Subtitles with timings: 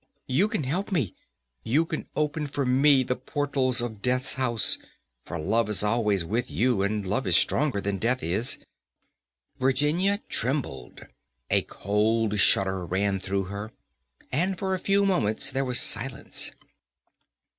[0.25, 1.13] You can help me.
[1.63, 4.79] You can open for me the portals of death's house,
[5.25, 8.57] for love is always with you, and love is stronger than death is."
[9.59, 11.05] Virginia trembled,
[11.51, 13.73] a cold shudder ran through her,
[14.31, 16.51] and for a few moments there was silence.